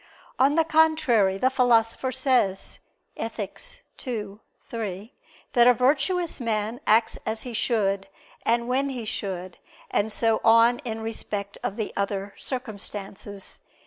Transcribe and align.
On 0.39 0.55
the 0.55 0.63
contrary, 0.63 1.37
the 1.37 1.51
Philosopher 1.51 2.11
says 2.11 2.79
(Ethic. 3.15 3.85
ii, 4.07 4.39
3) 4.63 5.13
that 5.53 5.67
a 5.67 5.75
virtuous 5.75 6.39
man 6.41 6.81
acts 6.87 7.19
as 7.23 7.43
he 7.43 7.53
should, 7.53 8.07
and 8.43 8.67
when 8.67 8.89
he 8.89 9.05
should, 9.05 9.59
and 9.91 10.11
so 10.11 10.41
on 10.43 10.79
in 10.79 11.01
respect 11.01 11.59
of 11.61 11.75
the 11.75 11.93
other 11.95 12.33
circumstances. 12.35 13.59